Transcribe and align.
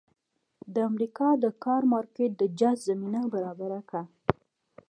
د 0.73 0.75
امریکا 0.89 1.27
د 1.43 1.45
کار 1.63 1.81
مارکېټ 1.91 2.31
د 2.37 2.43
جذب 2.59 2.83
زمینه 2.87 3.21
برابره 3.33 3.79
کړه. 3.89 4.03